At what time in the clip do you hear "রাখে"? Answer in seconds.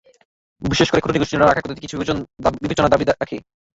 3.05-3.37